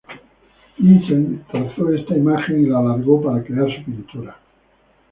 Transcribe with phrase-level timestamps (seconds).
[0.79, 4.35] Vincent trazó esta imagen y la alargó para crear su pintura.